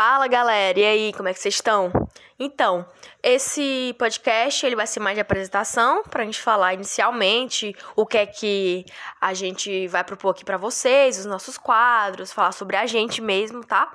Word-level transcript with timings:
Fala, 0.00 0.28
galera. 0.28 0.78
E 0.78 0.84
aí, 0.84 1.12
como 1.12 1.28
é 1.28 1.34
que 1.34 1.40
vocês 1.40 1.56
estão? 1.56 1.90
Então, 2.38 2.86
esse 3.20 3.92
podcast 3.98 4.64
ele 4.64 4.76
vai 4.76 4.86
ser 4.86 5.00
mais 5.00 5.16
de 5.16 5.20
apresentação 5.20 6.04
para 6.04 6.22
a 6.22 6.24
gente 6.24 6.40
falar 6.40 6.72
inicialmente 6.72 7.74
o 7.96 8.06
que 8.06 8.16
é 8.16 8.24
que 8.24 8.84
a 9.20 9.34
gente 9.34 9.88
vai 9.88 10.04
propor 10.04 10.30
aqui 10.30 10.44
para 10.44 10.56
vocês, 10.56 11.18
os 11.18 11.26
nossos 11.26 11.58
quadros, 11.58 12.32
falar 12.32 12.52
sobre 12.52 12.76
a 12.76 12.86
gente 12.86 13.20
mesmo, 13.20 13.64
tá? 13.64 13.90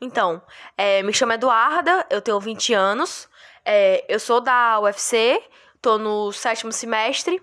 Então, 0.00 0.40
é, 0.78 1.02
me 1.02 1.12
chamo 1.12 1.32
Eduarda, 1.32 2.06
eu 2.10 2.22
tenho 2.22 2.38
20 2.38 2.72
anos, 2.72 3.28
é, 3.64 4.04
eu 4.08 4.20
sou 4.20 4.40
da 4.40 4.78
UFC, 4.78 5.42
tô 5.82 5.98
no 5.98 6.30
sétimo 6.30 6.70
semestre 6.70 7.42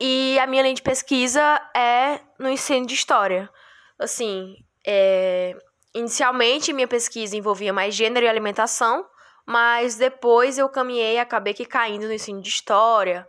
e 0.00 0.38
a 0.38 0.46
minha 0.46 0.62
linha 0.62 0.74
de 0.74 0.80
pesquisa 0.80 1.60
é 1.76 2.20
no 2.38 2.48
ensino 2.48 2.86
de 2.86 2.94
história. 2.94 3.50
Assim, 3.98 4.56
é, 4.86 5.54
inicialmente 5.94 6.72
minha 6.72 6.88
pesquisa 6.88 7.36
envolvia 7.36 7.72
mais 7.72 7.94
gênero 7.94 8.26
e 8.26 8.28
alimentação, 8.28 9.06
mas 9.46 9.96
depois 9.96 10.58
eu 10.58 10.68
caminhei 10.68 11.14
e 11.14 11.18
acabei 11.18 11.54
que 11.54 11.64
caindo 11.64 12.06
no 12.06 12.12
ensino 12.12 12.40
de 12.40 12.48
história 12.48 13.26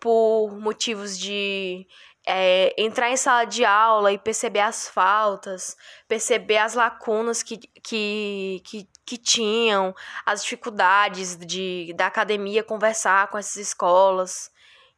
por 0.00 0.50
motivos 0.58 1.18
de 1.18 1.86
é, 2.26 2.74
entrar 2.80 3.10
em 3.10 3.16
sala 3.16 3.44
de 3.44 3.64
aula 3.64 4.12
e 4.12 4.18
perceber 4.18 4.60
as 4.60 4.88
faltas, 4.88 5.76
perceber 6.06 6.58
as 6.58 6.74
lacunas 6.74 7.42
que, 7.42 7.56
que, 7.56 8.62
que, 8.64 8.88
que 9.04 9.16
tinham, 9.16 9.94
as 10.24 10.42
dificuldades 10.42 11.36
de, 11.36 11.92
da 11.96 12.06
academia 12.06 12.62
conversar 12.62 13.28
com 13.28 13.38
essas 13.38 13.56
escolas. 13.56 14.50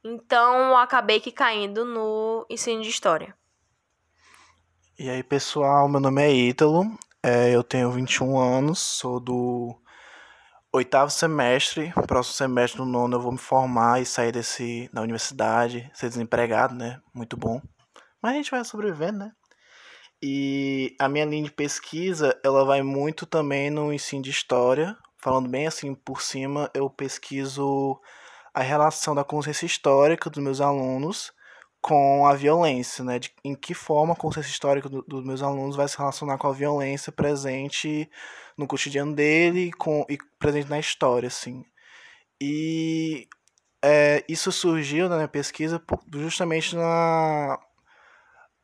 Então, 0.03 0.77
acabei 0.77 1.19
que 1.19 1.33
caindo 1.33 1.85
no 1.85 2.47
ensino 2.51 2.83
de 2.83 2.91
história. 2.91 3.35
E 4.99 5.09
aí, 5.09 5.23
pessoal, 5.23 5.89
meu 5.89 5.99
nome 5.99 6.23
é 6.23 6.31
Ítalo, 6.31 6.85
é, 7.25 7.51
eu 7.57 7.65
tenho 7.65 7.91
21 7.91 8.39
anos, 8.39 8.79
sou 8.79 9.19
do 9.19 9.75
oitavo 10.71 11.11
semestre, 11.11 11.91
próximo 12.07 12.35
semestre 12.35 12.81
no 12.81 12.85
nono 12.85 13.17
eu 13.17 13.21
vou 13.21 13.33
me 13.33 13.39
formar 13.39 14.03
e 14.03 14.05
sair 14.05 14.31
desse 14.31 14.91
da 14.93 15.01
universidade, 15.01 15.91
ser 15.95 16.11
desempregado, 16.11 16.75
né? 16.75 17.01
Muito 17.15 17.35
bom. 17.35 17.63
Mas 18.23 18.33
a 18.33 18.37
gente 18.37 18.51
vai 18.51 18.63
sobreviver, 18.63 19.11
né? 19.11 19.33
E 20.23 20.95
a 21.01 21.09
minha 21.09 21.25
linha 21.25 21.45
de 21.45 21.51
pesquisa, 21.51 22.39
ela 22.45 22.63
vai 22.63 22.83
muito 22.83 23.25
também 23.25 23.71
no 23.71 23.91
ensino 23.91 24.23
de 24.23 24.29
história, 24.29 24.95
falando 25.17 25.49
bem 25.49 25.67
assim 25.67 25.95
por 25.95 26.21
cima, 26.21 26.71
eu 26.75 26.91
pesquiso 26.91 27.99
a 28.53 28.61
relação 28.61 29.15
da 29.15 29.25
consciência 29.25 29.65
histórica 29.65 30.29
dos 30.29 30.45
meus 30.45 30.61
alunos 30.61 31.33
com 31.85 32.27
a 32.27 32.33
violência, 32.33 33.05
né? 33.05 33.19
De, 33.19 33.31
em 33.45 33.55
que 33.55 33.75
forma 33.75 34.15
a 34.15 34.17
consciência 34.17 34.51
histórica 34.51 34.89
do, 34.89 35.03
dos 35.03 35.23
meus 35.23 35.43
alunos 35.43 35.77
vai 35.77 35.87
se 35.87 35.99
relacionar 35.99 36.39
com 36.39 36.49
a 36.49 36.53
violência 36.53 37.13
presente 37.13 38.11
no 38.57 38.67
cotidiano 38.67 39.15
dele 39.15 39.71
com, 39.73 40.03
e 40.09 40.17
presente 40.39 40.71
na 40.71 40.79
história, 40.79 41.27
assim. 41.27 41.63
E 42.41 43.29
é, 43.85 44.25
isso 44.27 44.51
surgiu 44.51 45.11
na 45.11 45.17
minha 45.17 45.29
pesquisa 45.29 45.79
justamente 46.11 46.75
na, 46.75 47.59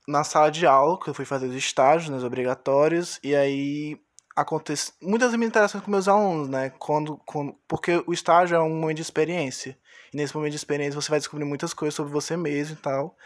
na 0.09 0.25
sala 0.25 0.51
de 0.51 0.67
aula, 0.67 0.99
que 0.99 1.11
eu 1.11 1.15
fui 1.15 1.27
fazer 1.27 1.47
os 1.47 1.55
estágios, 1.55 2.09
né, 2.09 2.27
obrigatórios, 2.27 3.21
e 3.23 3.37
aí 3.37 4.01
acontece 4.37 4.93
muitas 5.01 5.33
minhas 5.35 5.49
interações 5.51 5.85
com 5.85 5.91
meus 5.91 6.09
alunos, 6.09 6.49
né? 6.49 6.71
Quando, 6.79 7.17
quando, 7.27 7.55
porque 7.69 8.03
o 8.07 8.13
estágio 8.13 8.57
é 8.57 8.61
um 8.61 8.71
momento 8.81 8.97
de 8.97 9.03
experiência. 9.03 9.79
E 10.13 10.17
nesse 10.17 10.35
momento 10.35 10.51
de 10.51 10.57
experiência 10.57 11.01
você 11.01 11.11
vai 11.11 11.19
descobrir 11.19 11.45
muitas 11.45 11.75
coisas 11.75 11.95
sobre 11.95 12.13
você 12.13 12.37
mesmo 12.37 12.77
e 12.77 12.79
tal. 12.81 13.17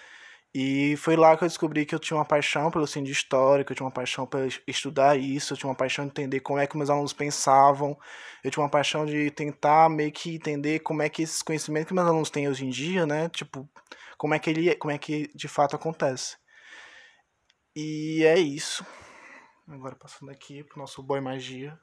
E 0.56 0.97
foi 0.98 1.16
lá 1.16 1.36
que 1.36 1.42
eu 1.42 1.48
descobri 1.48 1.84
que 1.84 1.92
eu 1.94 1.98
tinha 1.98 2.16
uma 2.16 2.25
paixão 2.25 2.70
pelo 2.70 2.84
ensino 2.84 3.05
de 3.05 3.10
história, 3.10 3.64
que 3.64 3.72
eu 3.72 3.77
tinha 3.77 3.84
uma 3.84 3.91
paixão 3.91 4.25
por 4.25 4.47
estudar 4.69 5.19
isso, 5.19 5.52
eu 5.52 5.56
tinha 5.56 5.69
uma 5.69 5.75
paixão 5.75 6.05
de 6.05 6.12
entender 6.12 6.41
como 6.41 6.60
é 6.60 6.66
que 6.66 6.77
meus 6.77 6.88
alunos 6.91 7.12
pensavam, 7.12 7.98
eu 8.44 8.52
tinha 8.52 8.62
uma 8.62 8.70
paixão 8.70 9.05
de 9.05 9.32
tentar 9.32 9.91
meio 9.91 10.12
que 10.12 10.36
entender 10.36 10.78
como 10.78 11.02
é 11.02 11.08
que 11.08 11.22
esses 11.22 11.42
conhecimentos 11.42 11.88
que 11.88 11.94
meus 11.94 12.06
alunos 12.06 12.30
têm 12.30 12.48
hoje 12.48 12.64
em 12.64 12.70
dia, 12.70 13.05
né, 13.05 13.28
tipo, 13.30 13.69
como 14.16 14.32
é 14.32 14.38
que 14.38 14.48
ele, 14.48 14.76
como 14.76 14.92
é 14.92 14.98
que 14.98 15.28
de 15.34 15.48
fato 15.48 15.75
acontece. 15.75 16.36
E 17.75 18.22
é 18.25 18.38
isso. 18.38 18.86
Agora 19.66 19.97
passando 19.97 20.30
aqui 20.30 20.62
pro 20.62 20.78
nosso 20.78 21.02
boy 21.02 21.20
magia. 21.20 21.78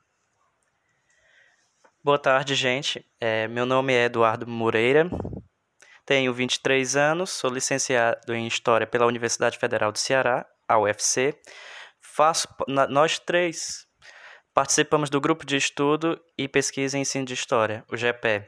Boa 2.04 2.20
tarde, 2.20 2.54
gente. 2.54 3.06
É, 3.20 3.48
meu 3.48 3.66
nome 3.66 3.94
é 3.94 4.06
Eduardo 4.06 4.48
Moreira, 4.48 5.10
tenho 6.06 6.34
23 6.34 6.96
anos, 6.96 7.30
sou 7.30 7.50
licenciado 7.50 8.34
em 8.34 8.46
História 8.46 8.86
pela 8.86 9.06
Universidade 9.06 9.58
Federal 9.58 9.92
do 9.92 9.98
Ceará, 9.98 10.46
a 10.68 10.78
UFC. 10.80 11.40
Faço, 12.00 12.48
nós 12.68 13.18
três 13.18 13.88
participamos 14.54 15.10
do 15.10 15.22
grupo 15.22 15.46
de 15.46 15.56
estudo 15.56 16.20
e 16.38 16.48
pesquisa 16.48 16.98
em 16.98 17.02
ensino 17.02 17.26
de 17.26 17.34
História, 17.34 17.86
o 17.90 17.96
GEPE. 17.96 18.46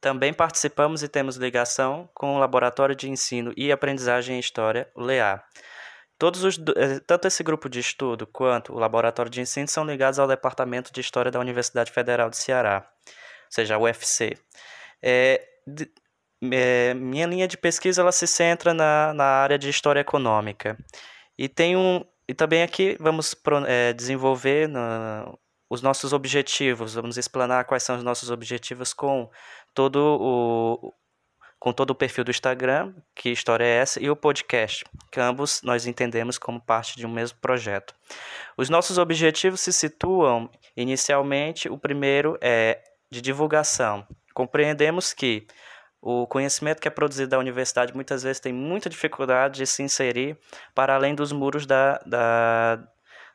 Também 0.00 0.34
participamos 0.34 1.02
e 1.02 1.08
temos 1.08 1.36
ligação 1.36 2.10
com 2.14 2.34
o 2.34 2.38
Laboratório 2.38 2.94
de 2.94 3.08
Ensino 3.08 3.52
e 3.56 3.70
Aprendizagem 3.70 4.36
em 4.36 4.40
História, 4.40 4.90
o 4.94 5.02
LEA. 5.02 5.42
Todos 6.18 6.44
os, 6.44 6.58
eh, 6.76 7.00
tanto 7.06 7.28
esse 7.28 7.42
grupo 7.42 7.68
de 7.68 7.78
estudo 7.78 8.26
quanto 8.26 8.72
o 8.72 8.78
Laboratório 8.78 9.30
de 9.30 9.40
Ensino 9.40 9.68
são 9.68 9.84
ligados 9.84 10.18
ao 10.18 10.26
Departamento 10.26 10.92
de 10.92 11.00
História 11.00 11.30
da 11.30 11.38
Universidade 11.38 11.92
Federal 11.92 12.30
do 12.30 12.36
Ceará, 12.36 12.88
ou 13.06 13.12
seja, 13.50 13.74
a 13.74 13.78
UFC. 13.78 14.36
É, 15.02 15.46
de, 15.66 15.90
é, 16.52 16.94
minha 16.94 17.26
linha 17.26 17.46
de 17.46 17.56
pesquisa 17.58 18.00
ela 18.00 18.12
se 18.12 18.26
centra 18.26 18.72
na, 18.72 19.12
na 19.14 19.24
área 19.24 19.58
de 19.58 19.68
história 19.68 20.00
econômica. 20.00 20.78
E 21.38 21.48
tem 21.48 21.76
um. 21.76 22.04
E 22.28 22.34
também 22.34 22.62
aqui 22.62 22.96
vamos 22.98 23.36
é, 23.66 23.92
desenvolver 23.92 24.68
na, 24.68 25.32
os 25.70 25.82
nossos 25.82 26.12
objetivos, 26.12 26.94
vamos 26.94 27.16
explanar 27.18 27.64
quais 27.64 27.82
são 27.82 27.96
os 27.96 28.02
nossos 28.02 28.30
objetivos 28.30 28.92
com 28.92 29.30
todo 29.74 29.96
o, 30.20 30.92
com 31.58 31.72
todo 31.72 31.90
o 31.90 31.94
perfil 31.94 32.24
do 32.24 32.30
Instagram, 32.30 32.94
que 33.14 33.30
história 33.30 33.64
é 33.64 33.76
essa, 33.78 34.02
e 34.02 34.10
o 34.10 34.16
podcast, 34.16 34.84
que 35.10 35.20
ambos 35.20 35.62
nós 35.62 35.86
entendemos 35.86 36.38
como 36.38 36.60
parte 36.60 36.96
de 36.96 37.06
um 37.06 37.10
mesmo 37.10 37.38
projeto. 37.40 37.94
Os 38.56 38.68
nossos 38.68 38.98
objetivos 38.98 39.60
se 39.60 39.72
situam 39.72 40.50
inicialmente, 40.76 41.68
o 41.68 41.78
primeiro 41.78 42.38
é 42.40 42.82
de 43.10 43.20
divulgação. 43.20 44.06
Compreendemos 44.34 45.12
que 45.12 45.46
o 46.00 46.26
conhecimento 46.26 46.80
que 46.80 46.88
é 46.88 46.90
produzido 46.90 47.30
da 47.30 47.38
universidade 47.38 47.94
muitas 47.94 48.22
vezes 48.22 48.38
tem 48.38 48.52
muita 48.52 48.88
dificuldade 48.88 49.58
de 49.58 49.66
se 49.66 49.82
inserir 49.82 50.38
para 50.74 50.94
além 50.94 51.14
dos 51.14 51.32
muros 51.32 51.66
da, 51.66 51.98
da, 52.06 52.78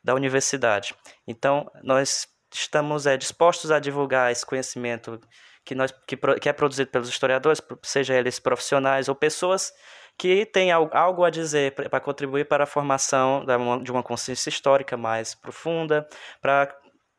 da 0.02 0.14
universidade. 0.14 0.94
Então, 1.26 1.70
nós 1.82 2.28
estamos 2.54 3.06
é, 3.06 3.16
dispostos 3.16 3.70
a 3.70 3.78
divulgar 3.78 4.30
esse 4.30 4.44
conhecimento 4.44 5.20
que, 5.64 5.74
nós, 5.74 5.92
que, 6.06 6.16
que 6.16 6.48
é 6.48 6.52
produzido 6.52 6.90
pelos 6.90 7.08
historiadores, 7.08 7.60
seja 7.82 8.14
eles 8.14 8.38
profissionais 8.38 9.08
ou 9.08 9.14
pessoas 9.14 9.72
que 10.18 10.44
têm 10.46 10.70
algo 10.70 11.24
a 11.24 11.30
dizer 11.30 11.72
para 11.72 12.00
contribuir 12.00 12.46
para 12.46 12.64
a 12.64 12.66
formação 12.66 13.44
de 13.82 13.90
uma 13.90 14.02
consciência 14.02 14.50
histórica 14.50 14.96
mais 14.96 15.34
profunda, 15.34 16.06
para 16.40 16.74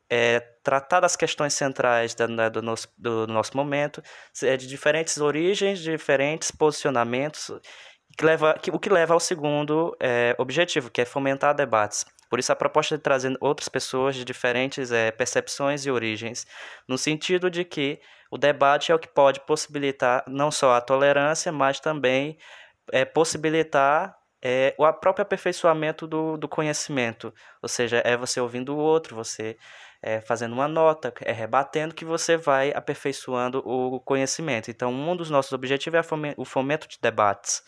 é, 0.08 0.40
tratar 0.62 1.00
das 1.00 1.16
questões 1.16 1.54
centrais 1.54 2.14
da, 2.14 2.26
da, 2.26 2.48
do, 2.48 2.62
nosso, 2.62 2.88
do 2.96 3.26
nosso 3.26 3.56
momento, 3.56 4.02
é, 4.42 4.56
de 4.56 4.66
diferentes 4.66 5.18
origens, 5.18 5.80
de 5.80 5.90
diferentes 5.90 6.50
posicionamentos, 6.50 7.50
que 8.16 8.24
leva, 8.24 8.54
que, 8.54 8.70
o 8.70 8.78
que 8.78 8.88
leva 8.88 9.12
ao 9.12 9.20
segundo 9.20 9.96
é, 10.00 10.34
objetivo, 10.38 10.90
que 10.90 11.00
é 11.00 11.04
fomentar 11.04 11.54
debates. 11.54 12.04
Por 12.30 12.38
isso, 12.38 12.52
a 12.52 12.56
proposta 12.56 12.96
de 12.96 13.02
trazer 13.02 13.36
outras 13.40 13.68
pessoas 13.68 14.14
de 14.14 14.24
diferentes 14.24 14.90
é, 14.90 15.10
percepções 15.10 15.84
e 15.84 15.90
origens, 15.90 16.46
no 16.88 16.96
sentido 16.96 17.50
de 17.50 17.64
que 17.64 18.00
o 18.34 18.36
debate 18.36 18.90
é 18.90 18.94
o 18.96 18.98
que 18.98 19.06
pode 19.06 19.38
possibilitar 19.38 20.24
não 20.26 20.50
só 20.50 20.74
a 20.74 20.80
tolerância, 20.80 21.52
mas 21.52 21.78
também 21.78 22.36
é, 22.90 23.04
possibilitar 23.04 24.18
é, 24.42 24.74
o 24.76 24.92
próprio 24.92 25.22
aperfeiçoamento 25.22 26.04
do, 26.04 26.36
do 26.36 26.48
conhecimento. 26.48 27.32
Ou 27.62 27.68
seja, 27.68 28.02
é 28.04 28.16
você 28.16 28.40
ouvindo 28.40 28.74
o 28.74 28.76
outro, 28.76 29.14
você 29.14 29.56
é, 30.02 30.20
fazendo 30.20 30.52
uma 30.52 30.66
nota, 30.66 31.14
é, 31.20 31.30
rebatendo, 31.30 31.94
que 31.94 32.04
você 32.04 32.36
vai 32.36 32.72
aperfeiçoando 32.74 33.62
o 33.64 34.00
conhecimento. 34.00 34.68
Então, 34.68 34.92
um 34.92 35.14
dos 35.14 35.30
nossos 35.30 35.52
objetivos 35.52 35.96
é 35.96 36.34
o 36.36 36.44
fomento 36.44 36.88
de 36.88 36.98
debates 37.00 37.62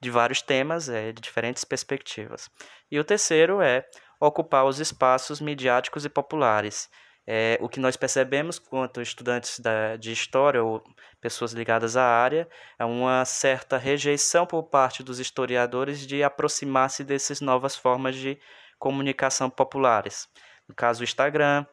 de 0.00 0.08
vários 0.08 0.40
temas, 0.40 0.88
é, 0.88 1.10
de 1.10 1.20
diferentes 1.20 1.64
perspectivas. 1.64 2.48
E 2.88 3.00
o 3.00 3.04
terceiro 3.04 3.60
é 3.60 3.84
ocupar 4.20 4.66
os 4.66 4.78
espaços 4.78 5.40
midiáticos 5.40 6.04
e 6.04 6.08
populares. 6.08 6.88
É, 7.26 7.58
o 7.60 7.68
que 7.68 7.80
nós 7.80 7.96
percebemos 7.96 8.58
quanto 8.58 9.02
estudantes 9.02 9.58
da, 9.58 9.96
de 9.96 10.12
história 10.12 10.62
ou 10.62 10.82
pessoas 11.20 11.52
ligadas 11.52 11.96
à 11.96 12.04
área 12.04 12.48
é 12.78 12.84
uma 12.84 13.24
certa 13.24 13.76
rejeição 13.76 14.46
por 14.46 14.62
parte 14.64 15.02
dos 15.02 15.18
historiadores 15.18 16.06
de 16.06 16.22
aproximar-se 16.22 17.02
dessas 17.02 17.40
novas 17.40 17.74
formas 17.74 18.14
de 18.14 18.38
comunicação 18.78 19.50
populares. 19.50 20.28
No 20.68 20.74
caso 20.74 21.00
o 21.00 21.04
Instagram, 21.04 21.66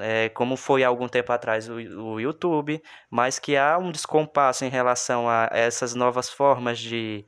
é, 0.00 0.28
como 0.28 0.56
foi 0.56 0.84
há 0.84 0.88
algum 0.88 1.08
tempo 1.08 1.32
atrás 1.32 1.68
o, 1.68 1.74
o 1.74 2.20
YouTube, 2.20 2.82
mas 3.10 3.38
que 3.38 3.56
há 3.56 3.78
um 3.78 3.90
descompasso 3.90 4.64
em 4.64 4.68
relação 4.68 5.28
a 5.28 5.48
essas 5.50 5.94
novas 5.94 6.28
formas 6.28 6.78
de, 6.78 7.24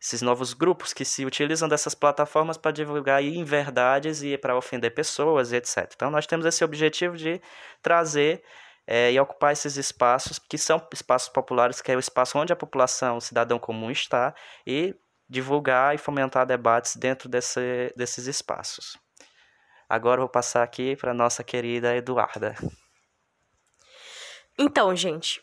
esses 0.00 0.22
novos 0.22 0.52
grupos 0.52 0.92
que 0.92 1.04
se 1.04 1.24
utilizam 1.24 1.68
dessas 1.68 1.94
plataformas 1.94 2.56
para 2.56 2.70
divulgar 2.70 3.22
inverdades 3.22 4.22
e 4.22 4.36
para 4.36 4.56
ofender 4.56 4.94
pessoas 4.94 5.52
e 5.52 5.56
etc. 5.56 5.90
Então, 5.94 6.10
nós 6.10 6.26
temos 6.26 6.44
esse 6.46 6.62
objetivo 6.62 7.16
de 7.16 7.40
trazer 7.82 8.42
é, 8.86 9.10
e 9.10 9.18
ocupar 9.18 9.52
esses 9.52 9.76
espaços, 9.76 10.38
que 10.38 10.56
são 10.56 10.86
espaços 10.92 11.28
populares, 11.28 11.80
que 11.80 11.90
é 11.90 11.96
o 11.96 11.98
espaço 11.98 12.38
onde 12.38 12.52
a 12.52 12.56
população, 12.56 13.16
o 13.16 13.20
cidadão 13.20 13.58
comum 13.58 13.90
está, 13.90 14.34
e 14.66 14.94
divulgar 15.28 15.94
e 15.94 15.98
fomentar 15.98 16.46
debates 16.46 16.94
dentro 16.94 17.28
desse, 17.28 17.92
desses 17.96 18.26
espaços. 18.26 18.96
Agora 19.88 20.20
vou 20.20 20.28
passar 20.28 20.62
aqui 20.62 20.96
para 20.96 21.12
nossa 21.12 21.42
querida 21.42 21.96
Eduarda. 21.96 22.54
Então, 24.58 24.94
gente, 24.94 25.42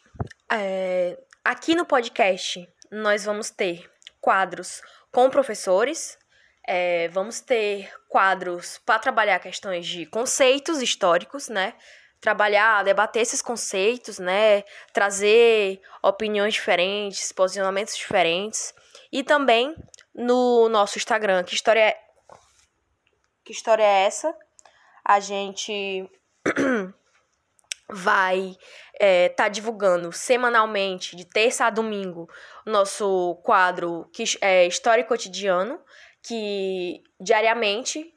é, 0.52 1.18
aqui 1.44 1.76
no 1.76 1.86
podcast 1.86 2.66
nós 2.92 3.26
vamos 3.26 3.50
ter 3.50 3.93
quadros 4.24 4.82
com 5.12 5.30
professores, 5.30 6.18
é, 6.66 7.10
vamos 7.10 7.42
ter 7.42 7.92
quadros 8.08 8.80
para 8.86 8.98
trabalhar 8.98 9.38
questões 9.40 9.86
de 9.86 10.06
conceitos 10.06 10.82
históricos, 10.82 11.50
né? 11.50 11.74
Trabalhar, 12.22 12.86
debater 12.86 13.22
esses 13.22 13.42
conceitos, 13.42 14.20
né? 14.20 14.64
Trazer 14.94 15.82
opiniões 16.02 16.54
diferentes, 16.54 17.34
posicionamentos 17.34 17.98
diferentes. 17.98 18.74
E 19.12 19.24
também 19.24 19.76
no 20.16 20.70
nosso 20.70 20.98
Instagram, 20.98 21.44
que 21.44 21.54
história 21.54 21.82
é. 21.90 22.00
Que 23.44 23.52
história 23.52 23.84
é 23.84 24.06
essa? 24.06 24.34
A 25.04 25.20
gente 25.20 26.10
vai 27.90 28.56
é, 29.00 29.30
tá 29.30 29.48
divulgando 29.48 30.12
semanalmente, 30.12 31.16
de 31.16 31.26
terça 31.26 31.66
a 31.66 31.70
domingo, 31.70 32.30
nosso 32.66 33.36
quadro 33.44 34.10
que 34.14 34.24
é 34.42 34.66
História 34.66 35.04
Cotidiano, 35.04 35.80
que 36.22 37.04
diariamente, 37.20 38.14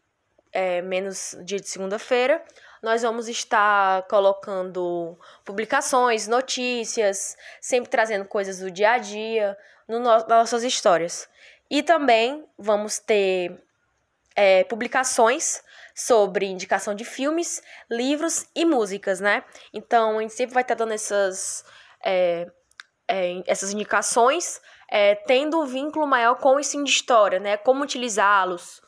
é, 0.53 0.83
menos 0.83 1.37
dia 1.45 1.59
de 1.59 1.69
segunda-feira, 1.69 2.45
nós 2.83 3.03
vamos 3.03 3.29
estar 3.29 4.03
colocando 4.03 5.19
publicações, 5.45 6.29
notícias, 6.29 7.37
sempre 7.61 7.91
trazendo 7.91 8.25
coisas 8.27 8.59
do 8.59 8.71
dia 8.71 8.93
a 8.93 8.99
dia, 8.99 9.59
no, 9.89 9.99
nas 9.99 10.27
nossas 10.29 10.63
histórias. 10.63 11.29
E 11.69 11.83
também 11.83 12.47
vamos 12.57 12.99
ter 12.99 13.61
é, 14.37 14.63
publicações 14.65 15.63
sobre 15.97 16.45
indicação 16.45 16.95
de 16.95 17.07
filmes, 17.07 17.63
livros 17.91 18.47
e 18.55 18.67
músicas, 18.67 19.19
né? 19.19 19.43
Então, 19.73 20.19
a 20.19 20.21
gente 20.21 20.35
sempre 20.35 20.53
vai 20.53 20.63
estar 20.63 20.75
dando 20.75 20.93
essas, 20.93 21.65
é, 22.05 22.47
é, 23.09 23.43
essas 23.47 23.73
indicações, 23.73 24.61
é, 24.91 25.15
tendo 25.15 25.59
um 25.59 25.65
vínculo 25.65 26.07
maior 26.07 26.35
com 26.35 26.57
o 26.57 26.61
ensino 26.61 26.85
de 26.85 26.91
história, 26.91 27.41
né? 27.41 27.57
Como 27.57 27.83
utilizá-los, 27.83 28.83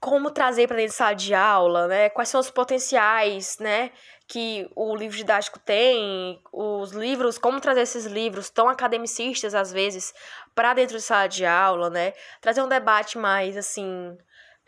como 0.00 0.30
trazer 0.30 0.66
para 0.66 0.78
dentro 0.78 0.92
da 0.92 0.96
sala 0.96 1.14
de 1.14 1.34
aula, 1.34 1.86
né? 1.86 2.08
Quais 2.08 2.30
são 2.30 2.40
os 2.40 2.50
potenciais, 2.50 3.58
né? 3.58 3.90
Que 4.26 4.66
o 4.74 4.96
livro 4.96 5.14
didático 5.14 5.58
tem, 5.58 6.42
os 6.50 6.92
livros, 6.92 7.36
como 7.36 7.60
trazer 7.60 7.82
esses 7.82 8.06
livros 8.06 8.48
tão 8.48 8.66
academicistas 8.66 9.54
às 9.54 9.70
vezes 9.70 10.14
para 10.54 10.72
dentro 10.72 10.96
de 10.96 11.02
sala 11.02 11.26
de 11.26 11.44
aula, 11.44 11.90
né? 11.90 12.14
Trazer 12.40 12.62
um 12.62 12.68
debate 12.68 13.18
mais 13.18 13.58
assim 13.58 14.16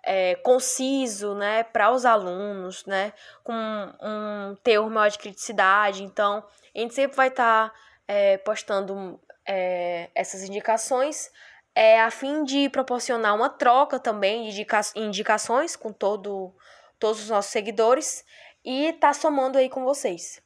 é, 0.05 0.35
conciso, 0.37 1.35
né, 1.35 1.65
para 1.65 1.91
os 1.91 2.05
alunos, 2.05 2.85
né, 2.87 3.13
com 3.43 3.53
um 3.53 4.57
teor 4.63 4.89
maior 4.91 5.09
de 5.09 5.19
criticidade. 5.19 6.03
Então, 6.03 6.45
a 6.75 6.79
gente 6.79 6.95
sempre 6.95 7.17
vai 7.17 7.29
estar 7.29 7.71
tá, 7.71 7.75
é, 8.07 8.37
postando 8.39 9.21
é, 9.47 10.11
essas 10.15 10.43
indicações 10.43 11.31
é, 11.75 12.01
a 12.01 12.11
fim 12.11 12.45
de 12.45 12.69
proporcionar 12.69 13.35
uma 13.35 13.51
troca 13.51 13.99
também 13.99 14.45
de 14.45 14.61
indica 14.61 14.81
indicações 14.95 15.75
com 15.75 15.93
todo, 15.93 16.55
todos 16.99 17.21
os 17.23 17.29
nossos 17.29 17.51
seguidores 17.51 18.25
e 18.65 18.93
tá 18.95 19.13
somando 19.13 19.59
aí 19.59 19.69
com 19.69 19.83
vocês. 19.83 20.41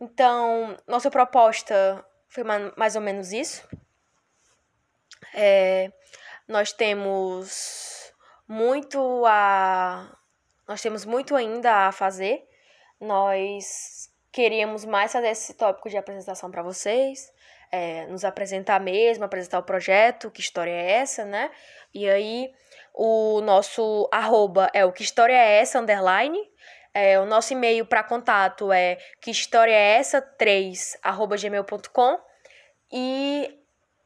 Então, 0.00 0.76
nossa 0.86 1.10
proposta 1.10 2.04
foi 2.28 2.42
mais 2.76 2.96
ou 2.96 3.02
menos 3.02 3.32
isso. 3.32 3.68
É, 5.34 5.92
nós 6.48 6.72
temos 6.72 7.99
muito 8.50 9.24
a. 9.26 10.12
Nós 10.66 10.82
temos 10.82 11.04
muito 11.04 11.36
ainda 11.36 11.86
a 11.86 11.92
fazer. 11.92 12.44
Nós 13.00 14.10
queríamos 14.32 14.84
mais 14.84 15.12
fazer 15.12 15.28
esse 15.28 15.54
tópico 15.54 15.88
de 15.88 15.96
apresentação 15.96 16.50
para 16.50 16.60
vocês, 16.60 17.32
é, 17.70 18.06
nos 18.06 18.24
apresentar 18.24 18.80
mesmo, 18.80 19.24
apresentar 19.24 19.60
o 19.60 19.62
projeto, 19.62 20.32
que 20.32 20.40
história 20.40 20.72
é 20.72 20.90
essa, 20.94 21.24
né? 21.24 21.48
E 21.94 22.10
aí, 22.10 22.52
o 22.92 23.40
nosso 23.40 24.08
arroba 24.12 24.68
é 24.74 24.84
o 24.84 24.92
que 24.92 25.04
história 25.04 25.32
é 25.32 25.60
essa, 25.60 25.78
underline. 25.78 26.38
É, 26.92 27.20
o 27.20 27.26
nosso 27.26 27.52
e-mail 27.52 27.86
para 27.86 28.02
contato 28.02 28.72
é 28.72 28.98
que 29.20 29.30
história 29.30 29.72
é 29.72 29.94
essa 29.94 30.20
3 30.20 30.98
arroba 31.04 31.36
gmail.com 31.36 32.18
e 32.92 33.56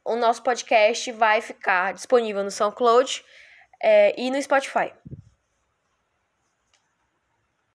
o 0.04 0.16
nosso 0.16 0.42
podcast 0.42 1.10
vai 1.12 1.40
ficar 1.40 1.94
disponível 1.94 2.44
no 2.44 2.50
SoundCloud 2.50 3.24
é, 3.84 4.14
e 4.18 4.30
no 4.30 4.40
Spotify. 4.42 4.90